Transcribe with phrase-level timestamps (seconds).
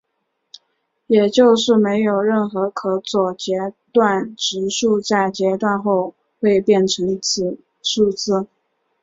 [1.05, 8.47] 也就是没有任何可左截短质数在截短后会变成此数字。